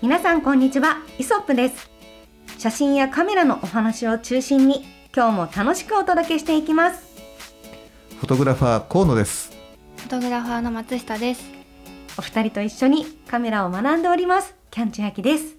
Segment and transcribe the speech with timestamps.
[0.00, 0.98] 皆さんこんにちは。
[1.18, 1.90] イソップです。
[2.56, 7.02] 写真やカメラのお話を中心に今日も楽しくお届けしていきます。
[8.20, 9.50] フォトグラファー河野です。
[9.96, 11.42] フォトグラファーの松下です。
[12.16, 14.54] お二人と一緒にカメラを学んでおります。
[14.70, 15.57] キャンチヤキです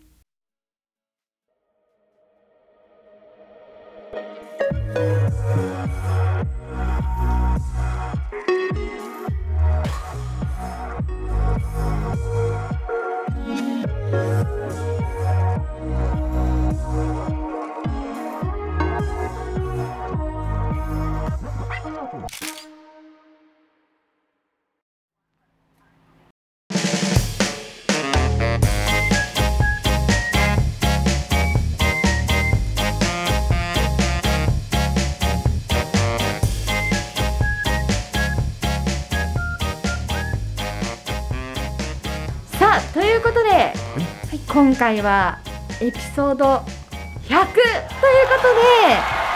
[44.60, 45.40] 今回は
[45.80, 48.60] エピソード100ということで、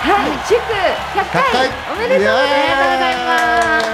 [0.02, 2.44] はい、祝100回おめでとうござ
[3.10, 3.86] います。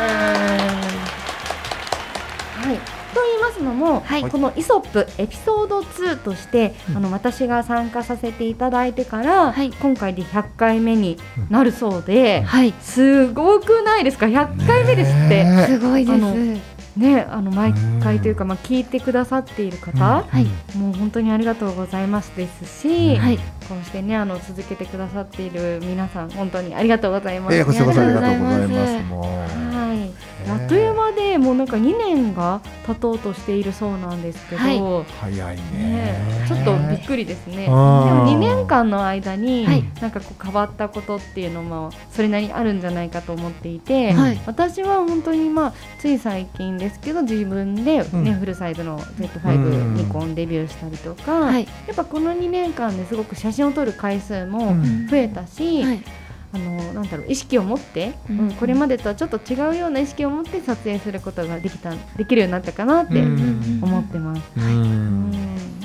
[2.57, 2.77] はい、
[3.13, 11.19] と言いますのも、はいこのイソップエピソード2として、うんあの私が参加させていただいてから、はい今回で100回目に
[11.51, 15.43] なるそうで、はいすごくないですか100回目ですって。
[15.43, 20.45] ねすごいですね、あの毎回というか、まあ、聞いてくださっている方、はい。
[20.77, 23.19] もう本当にありがとうございますですし、うん。
[23.19, 23.37] はい。
[23.37, 27.55] こうしてねあの続けてくださっている皆さん本当にありがとうございます。
[27.55, 29.55] えー、こちらこそありがとうございありがとうございます。
[29.55, 30.51] はい、え。
[30.51, 35.63] あっという間でもうなんか2年が経とうとしているそうなんですけど、はい早いね。
[35.73, 36.75] ね、ちょっと
[37.09, 37.57] くりですね。
[37.57, 39.83] であもー2年間の間に、はい。
[39.99, 44.41] なんかこう変わったことっていうのもそれなりにあるんじゃないかと思っていて、はい。
[44.45, 48.33] 私は本当にまあつい最近ですけど自分で、ねうん。
[48.35, 49.95] フルサイズの Z5、うん。
[49.95, 51.67] ニコンデビューしたりとか、はい。
[51.87, 55.07] やっぱこの2年間ですごく写真を撮る回数もうん。
[55.07, 56.03] 増えたし、はい。
[56.51, 58.39] あのなんだろう意識を持って、うん。
[58.39, 63.79] うんこれまでとはちょっと違うような意識を持って撮影することができたできるようになったかなってうん。
[63.81, 64.41] 思ってます。
[64.57, 65.38] ううんん。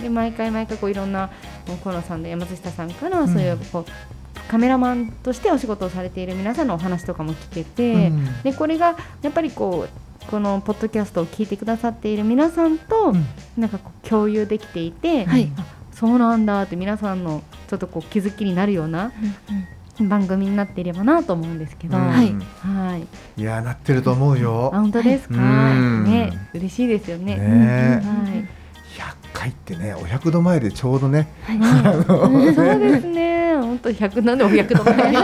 [0.05, 1.31] で毎回毎回こういろんな
[1.83, 8.43] 河野さんで山下さんからそういうこう、カメラマンとしてお仕事をされている皆さんのお話とかも聞けて、うん。
[8.43, 13.27] でこれがやっぱりこうこのポッドキャストを聞いてくださっている皆さんと、うん。
[13.57, 15.51] なんかこう共有できていて、はい。
[15.57, 19.13] あそうなんだって皆さんのちょっとこう気づきになるような
[20.01, 22.09] 番組になっていればなと思うんですけど、うん。
[22.09, 22.35] はい。
[22.61, 24.71] はい、いやなってると思うよ。
[24.75, 24.81] あ。
[24.81, 26.05] 本当ですか、うん。
[26.05, 27.37] ね嬉しいですよね。
[27.37, 28.03] ね。
[28.05, 28.54] はい
[29.45, 31.29] 百回ってね、お百度前でちょうどね。
[31.49, 32.05] うん
[32.55, 33.57] そうですね。
[33.57, 34.95] 本当百なんでも百度前。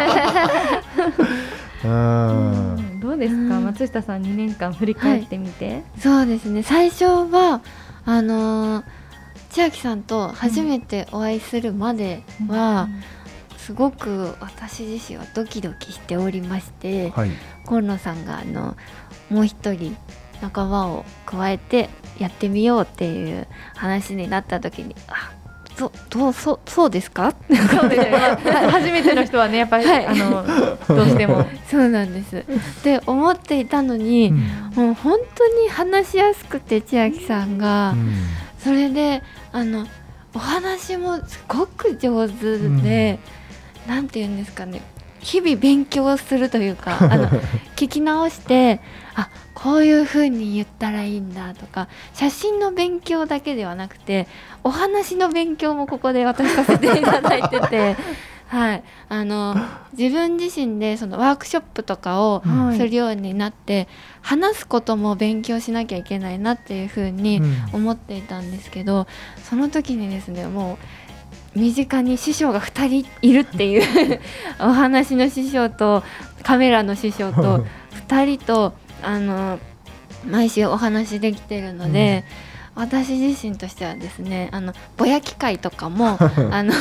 [1.84, 3.00] うん。
[3.00, 5.82] どうですか、うん松下さん2年間振り返ってみて。
[5.98, 7.62] そうですね最初は
[8.04, 8.84] あのー
[9.50, 12.88] 千秋さんと初めてお会いするまでは、
[13.56, 17.30] すごく私自身はドキドキしておりましてはい。
[17.66, 18.76] 河野さんがあの
[19.28, 19.96] もう一人
[20.40, 25.32] 仲間を加えてやってみようっていう話になった時にあ
[25.76, 27.32] そどうそうそうですか？
[27.48, 28.10] そうですね。
[28.10, 30.06] まあ初めての人はね、やっぱり、はい。
[30.06, 30.44] あの
[30.88, 31.46] どうしても。
[31.70, 32.36] そうなんです。
[32.36, 32.44] っ
[32.82, 34.30] て思っていたのに、
[34.74, 37.94] もう本当に話しやすくて千秋さんが、
[38.62, 39.86] それであの
[40.34, 43.18] お話もすごく上手で、
[43.86, 44.82] なんて言うんですかね
[45.20, 47.28] 日々勉強するというか あの
[47.76, 48.80] 聞き直して
[49.14, 54.26] あこういう風に言ったらいいんだとか写真の勉強だけではなくて
[54.64, 57.96] お話の勉強もここで私させていただいてて。
[58.50, 59.54] はい、あの
[59.96, 63.86] 自分自身でそのワークショップとかをはいするようになって、
[64.22, 67.40] 話すことも勉強しなきゃいけないなっていう風に
[67.72, 69.06] 思っていたんですけど
[69.48, 70.84] その時にですねもう
[71.54, 74.20] 身近に師匠が2人いるっていう
[74.60, 76.02] お話の師匠と
[76.42, 77.64] カメラの師匠と
[78.08, 79.58] 2人とあの
[80.28, 82.24] 毎週お話できてるので。
[82.76, 86.16] 私自身としてはですねあのぼやき会とかも
[86.50, 86.72] あの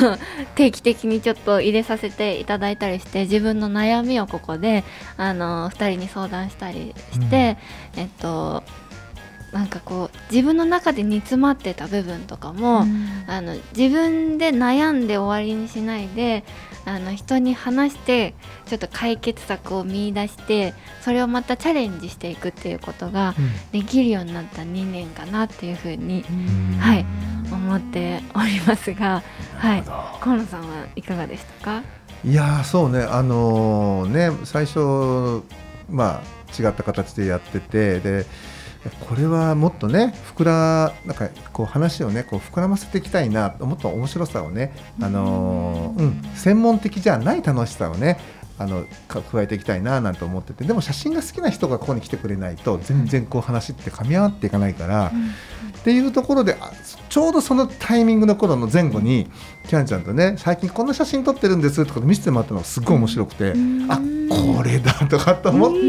[0.54, 4.84] 定期的にちょっと入れさせていただいたりして自分の悩みをここで
[5.16, 7.58] あの2人に相談したりして、
[7.96, 8.62] えっと
[9.52, 12.86] なんかこう自分の中で煮詰まってた部分とかも、
[13.26, 16.44] あの自分で悩んで終わりにしないで
[16.84, 18.34] あの人に話して
[18.66, 23.34] ちょっと解決策を見出してそれをまたチャレンジしていくっていうことが
[23.72, 26.24] できるようになった2年かなっていうふうに
[26.78, 27.04] はい
[27.52, 29.22] 思っておりますが、
[29.56, 29.82] はい、
[30.20, 31.82] 河野さんはいかがでしたか？
[32.24, 33.00] いやーそうね。
[33.02, 35.42] あのーね最初
[35.90, 38.26] まあ違った形でやっててで
[39.08, 44.72] これはもっとね膨らなんかこう話をねこう膨らませていきたいなもっと面白さをね
[45.02, 46.22] あのーうん。
[46.34, 48.18] 専門的じゃない楽しさをね
[48.60, 55.12] あのか加えていきたいななんて思っててでも写真が好きな人がここに来てくれないと全然こう話って噛み合っていかないから、
[55.80, 56.72] っていうところであ
[57.08, 59.28] ちょうどそのタイミングの頃の前後に
[59.66, 63.54] キャンちゃんとね最近こんな写真撮ってるんですってこと見せてもらったのがすごい面白くて、
[63.88, 63.98] あ
[64.28, 65.88] これだとかと思ってキ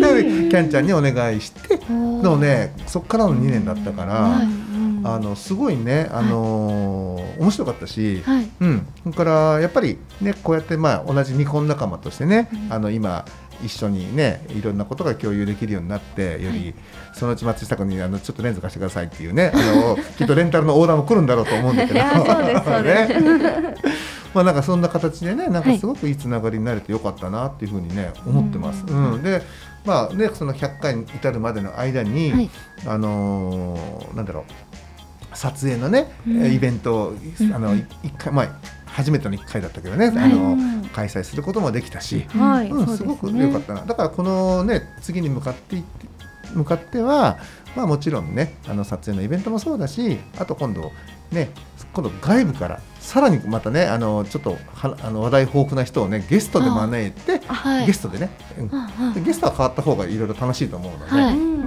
[0.55, 4.70] ャンちゃんにお願いしてでもねそっからの2年だったから、はい
[5.03, 8.49] あのすごいね、あのー面白かったし、はい。
[8.59, 12.73] うん、それからやっぱりねこうやってまあ同じニコン仲間としてね、うん。
[12.73, 13.25] あの今
[13.63, 16.75] 一緒にねいろんなことが共有できるようになってより、はい。
[17.13, 21.99] そのうち松下君にあのちょっとレンズ貸してくださいっていうねあの きっとレンタルのオーダーも来るんだろうと思うんだけど。
[24.33, 28.85] まあなんかそんな形でねなんかすごくいいつながりになれてよかったなっていうふうにね思ってます。
[28.87, 29.41] ううんで
[29.85, 32.49] まあねその100回に至るまでの間に、はい。
[32.87, 34.43] あのーなんだろう
[35.33, 36.53] 撮影のね、うん。
[36.53, 37.15] イベントを
[37.53, 37.85] あの一
[38.17, 40.31] 回まあ初めての1回だったけどね、はい。
[40.31, 43.85] あのうん開催することもできたし、はい、うんすごくね良かったな。
[43.85, 46.05] だからこのね次に向かっていって
[46.53, 47.39] 向かっては
[47.75, 50.91] まあもちろんねあの撮影のイベントもそうだしあと今度
[51.31, 51.49] ね
[51.93, 57.85] 今度外部からさらにまたねあのちょっとはあの話題豊富な人をねゲストで招いて、はい。
[57.85, 59.23] ゲストでね、うん。
[59.23, 61.11] ゲストは変わった方がいろいろ楽しいと思うので、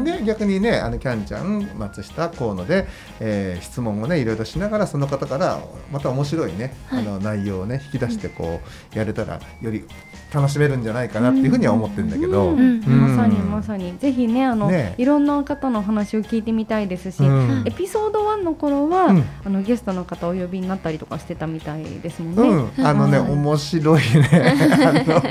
[0.04, 2.86] で逆にねあのキャンちゃん松下河野で、
[3.20, 5.60] えー質問をねいろいろしながらその方から
[5.90, 7.00] また面白いね、はい。
[7.00, 8.60] あの内容をね引き出してこ
[8.94, 9.84] うやれたらより
[10.32, 13.96] 楽しめるんじゃないかなっていうふうには思ってるんだけど、まさにまさに。
[13.98, 14.94] ぜひねあのね。
[14.98, 17.64] いろんな方の話を聞いてみたいですし、うん。
[17.66, 19.24] エピソード1の頃は、うん。
[19.44, 22.70] あのゲストの方お呼びになったりとかしてたみたいですもんね。
[22.76, 24.28] うん、あのね、はい面白いね。
[24.86, 25.22] あの、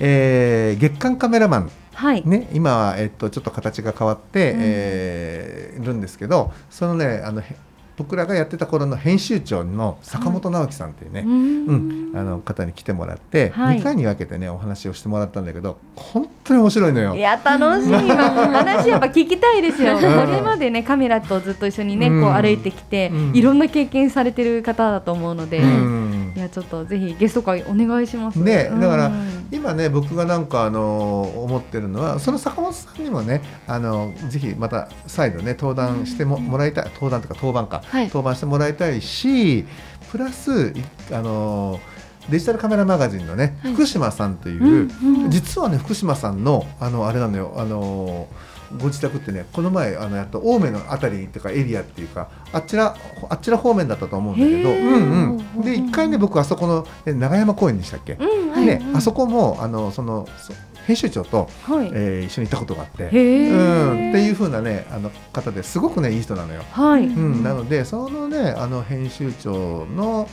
[0.00, 4.58] えー月間カメラマンはい、ね、今は、えっと、ちょっと形が変わって、うん。
[4.60, 7.56] えーいるんですけどそのねあのへ
[7.94, 13.80] 僕らがやってた頃の編集長の坂本直樹さんっていうね、ううんんあの方に来てもらって、はい。
[13.80, 17.14] 2回に分けてねお話をしてもらったんだけど本当に面白いのよ。
[17.14, 17.20] い。
[17.20, 18.16] や楽しい今
[18.50, 19.96] 話やっぱ聞きたいですよ。
[19.96, 22.22] これまでねカメラとずっと一緒にね、うん。
[22.22, 23.36] こう歩いてきて、うん。
[23.36, 28.38] いろんな経験されてる方だと思うので、うんいやちょっとぜひゲスト会お願いします。
[28.38, 38.06] ねだからうん今ね僕がなんかあの思ってるのはその坂本さんにもねあのぜひまた再度ね登壇してももらいたい登壇とか当番か、はい。
[38.06, 39.66] 登板してもらいたいし
[40.10, 41.78] プラスいあの
[42.30, 43.74] デジタルカメラマガジンのね、はい。
[43.74, 45.30] 福島さんという、うん。
[45.30, 48.28] 実はね福島さんのあのあれなのよあの
[48.78, 52.96] ご自宅ってねこの前あのやった青梅のあたりっていうかエリアっていうかあちら
[53.28, 58.96] あちら方面だったと思うんだけど、うんうん、で一回ね僕あそこのえ長山公園でしたっけ、うんうんねうん。
[58.96, 60.52] あそこもあのそのそ
[60.86, 61.90] 編集長と、はい。
[61.94, 63.08] えー一緒に行ったことがあって、うん、
[64.10, 66.62] っていう風なねあの方ですごくねいい人なのよ。
[66.72, 67.06] はい。
[67.06, 70.28] うん、なのでそのねあの編集長の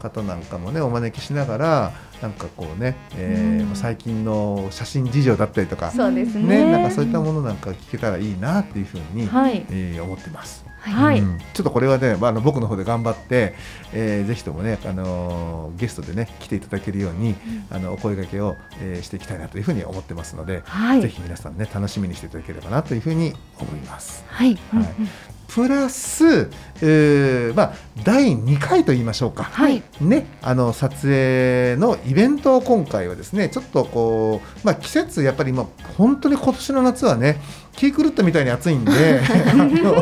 [0.00, 6.64] 方なんかもねお招きしながらなんかこうね、えーうん最近の写真事情だったりとか、そうですね。
[6.64, 9.64] ねなんかそういったものなんか聞けたらいいなっていうふうに、はい。
[9.70, 10.64] えー思ってます。
[10.80, 11.20] はい。
[11.20, 13.54] うんちょっとこれはね、まあ、あの僕の方で頑張って、
[13.92, 17.36] えーぜひともね、あのーゲストでね来ていただけるように、
[17.70, 21.00] あのお声掛けを、えーしていきたいなというふうに思ってますので、はい。
[21.00, 24.24] ぜひ皆さんね楽しみにしていただければなというふうに思います。
[24.26, 24.86] はいはい、
[25.48, 26.48] プラス、
[26.80, 27.72] えーまあ、
[28.04, 29.82] 第2回と言いましょうか、はい。
[30.00, 37.40] ね、あの撮影のイベントを今回はですねちょっとこう、まあ、季節やっぱり今本当に今年の夏はね
[37.76, 39.94] 気狂ったみたいに暑いんで あの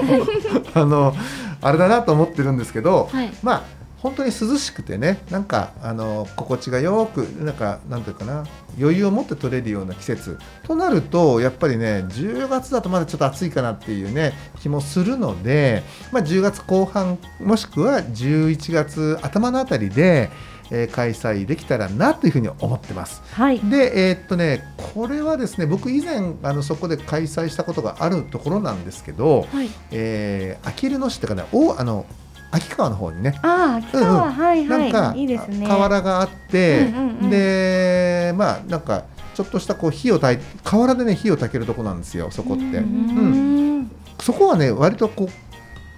[0.74, 1.14] あの
[1.60, 3.30] あれだなと思ってるんですけど、はい。
[3.42, 8.44] まあ本当に涼しくてねなんかあの心地がよくなんかなんていうかな
[8.78, 20.30] 余裕を持って撮れるような季節となるとやっぱりね10月だとまだちょっと暑いかなっていうね気もするので、まあ、10月後半もしくは11月頭のあたりで、
[20.70, 23.22] えー開催できたらなというふうに思ってます。
[23.32, 23.58] はい。
[23.60, 24.64] で、えーっとね、
[24.94, 32.04] これはですね僕以前あのそこで開催したことがあるところなんですけど、はいえー、あきる野市っていうかねおあの
[32.50, 35.20] 秋川の方にねああ、秋川、うんはいなんか、はい。
[35.20, 35.66] いいですね。
[35.66, 43.90] 河原があって、うんうんうんでまあなんかちょっとしたこう火をたい河原でね火を焚けるとこなんですよそこって、ううんん。
[44.20, 45.28] そこはね割とこう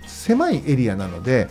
[0.07, 1.49] 狭いエリアなので、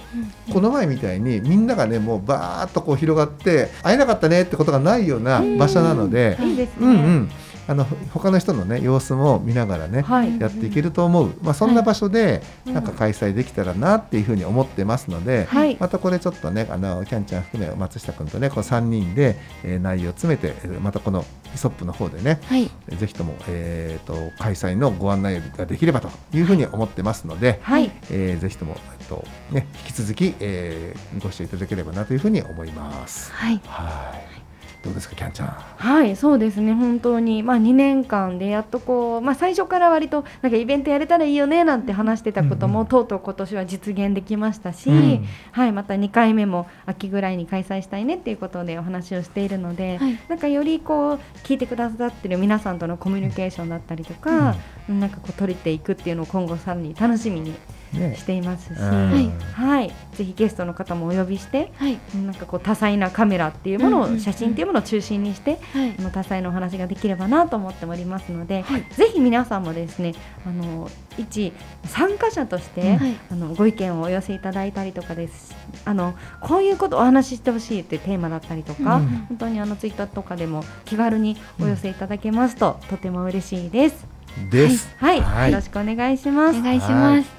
[0.54, 6.86] この前みたいにみんながねもうバーッとこう広がって会えなかったねってことがないような場所なので、いいですね。
[6.86, 7.32] うんうん
[7.70, 10.40] あの他の人のね様子も見ながらね、はい。
[10.40, 12.74] やっていけると思う、まあ、そんな場所でうん。
[12.74, 15.78] なんか開催できたらなっていうふうに思ってますので、はい。
[15.80, 21.24] またこれちょっとねあのキャンちゃん含め松下君とねこの3人で、えー内容を詰めてえーまたこの
[21.54, 22.72] イソップの方でねはい。
[22.98, 27.92] ぜひとも、えー、と開催のご案内ができればというふうに思ってますので、はい。
[28.10, 33.32] えーぜひとも、えっとね、引き続き、えーご視聴いただければなというふうに思います。
[33.32, 33.62] はい。
[33.66, 34.39] はい
[34.82, 35.48] どうですかキャンちゃん。
[35.48, 42.88] はい、そうですね、本当に、まあ、2年間でやっとこう、まあ、最初から割と、なんかイベントやれたらいいよねなんて話してたことも、うんうん。
[42.88, 45.26] とうとう今年は実現できましたし、うん。
[45.52, 50.20] はい、また2回目も秋ぐらいに開催したいねっていうことでお話をしているので、はい。
[50.30, 54.56] なんかよりこう聞いてくださってる皆さんとのコミュニケーションだったりとか、
[54.88, 59.12] なんかこう取れていくっていうのを今後さらに楽しみにねしていますし、うん。
[59.12, 59.32] はい。
[59.54, 61.98] はい、ぜひゲストの方もお呼びして、はい。
[62.24, 64.20] なんかこう多彩なカメラっていうものを、うんうんうん。
[64.20, 65.96] 写真っていうものを中心にして、はい。
[65.98, 68.86] あの多彩なお話ができればなと思っておりますので、はい。
[68.94, 70.14] ぜひ皆さんもですね
[70.46, 71.54] あの一
[71.86, 73.16] 参加者として、はい。
[73.32, 75.56] あのご意見をお寄せいただいたりとかです。
[75.86, 79.08] あのこういうことをお話ししてほしいっていうテーマだったりとか、うん。
[79.30, 84.06] 本当にあのツイッターとかでも気軽にお寄せいただけますと、とても嬉しいです。
[84.52, 84.96] です。
[84.98, 86.60] はい、よろしくお願いします。
[86.60, 87.39] お願いします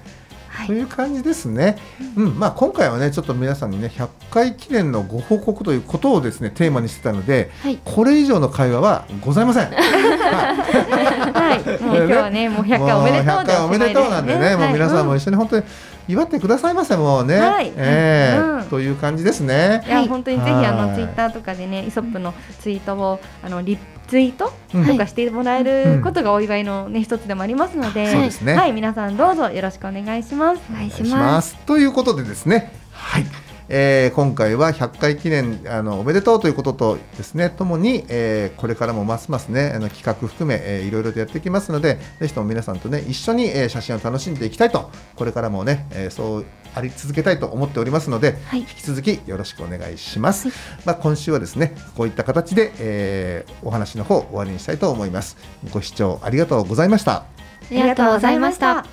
[0.61, 0.67] はい。
[0.67, 1.79] という感じですね。
[2.17, 7.79] うん、まあ今回はねちょっと皆さんにね100回記念のご報告ということをですねテーマにしてたので、はい。
[7.85, 9.71] これ以上の会話はございません。
[9.73, 15.65] はい、もう今日はね、もう100回おめでとうもう100回おめでとうなんでね、もう皆さんも一緒に本当に
[16.11, 17.39] 祝ってくださいませもうね。
[17.39, 17.73] はい。
[17.77, 18.39] ええ。
[18.39, 18.65] うん。
[18.65, 19.83] という感じですね。
[19.87, 20.89] いや、本当にぜひあはい。
[20.89, 24.87] のツイッターとかでね、イソップのツイートをあのリツイートうん。
[24.87, 28.55] とかしてもらえることがお祝いのね一つでもありますので、そうですね。
[28.55, 30.63] はい、皆さんどうぞよろしくお願いします。
[30.71, 31.57] お願いします。
[31.67, 33.25] ということでですね、はい、
[33.73, 50.49] えー今回は100回記念あのおめでとうということとですねともに、えーこれからもますますねあの企画含め、えーいろいろとやっていきますのでぜひとも皆さんとね一緒に、えー写真を楽しんでいきたいとこれからもね、えーそうあり続けたいと思っておりますので、はい引き続きよろしくお願いします。
[50.85, 55.37] まあ今週はですねこういった形で、えーお話の方終わりにしたいと思います。
[55.73, 56.21] ご視聴。
[56.23, 57.25] ありがとうございましたあ
[57.71, 58.85] りがとうございました